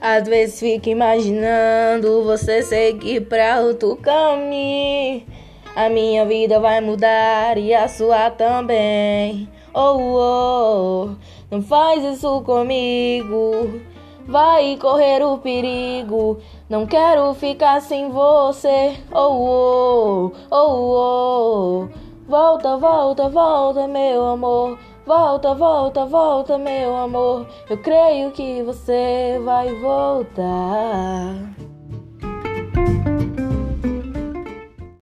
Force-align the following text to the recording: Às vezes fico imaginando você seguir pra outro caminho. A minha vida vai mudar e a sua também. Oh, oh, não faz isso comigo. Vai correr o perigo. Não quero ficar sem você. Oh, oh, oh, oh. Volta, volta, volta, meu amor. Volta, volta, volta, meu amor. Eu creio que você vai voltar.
Às 0.00 0.26
vezes 0.26 0.58
fico 0.58 0.88
imaginando 0.88 2.24
você 2.24 2.62
seguir 2.62 3.20
pra 3.26 3.60
outro 3.60 3.96
caminho. 3.96 5.22
A 5.76 5.90
minha 5.90 6.24
vida 6.24 6.58
vai 6.58 6.80
mudar 6.80 7.58
e 7.58 7.74
a 7.74 7.86
sua 7.86 8.30
também. 8.30 9.46
Oh, 9.74 9.98
oh, 9.98 11.10
não 11.50 11.62
faz 11.62 12.02
isso 12.02 12.40
comigo. 12.40 13.80
Vai 14.26 14.76
correr 14.80 15.22
o 15.22 15.36
perigo. 15.38 16.38
Não 16.68 16.86
quero 16.86 17.34
ficar 17.34 17.82
sem 17.82 18.10
você. 18.10 18.96
Oh, 19.12 20.30
oh, 20.30 20.32
oh, 20.50 21.86
oh. 21.86 21.88
Volta, 22.26 22.76
volta, 22.76 23.28
volta, 23.28 23.86
meu 23.86 24.24
amor. 24.24 24.78
Volta, 25.06 25.54
volta, 25.54 26.04
volta, 26.06 26.58
meu 26.58 26.96
amor. 26.96 27.46
Eu 27.68 27.78
creio 27.78 28.30
que 28.30 28.62
você 28.62 29.40
vai 29.44 29.74
voltar. 29.80 31.59